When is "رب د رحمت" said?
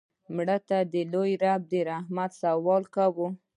1.43-2.31